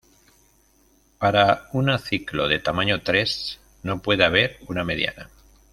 Para 1.19 1.69
una 1.73 1.99
ciclo 1.99 2.47
de 2.47 2.57
tamaño 2.57 3.03
tres, 3.03 3.59
no 3.83 4.01
puede 4.01 4.23
haber 4.23 4.57
una 4.67 4.83
mediana. 4.83 5.29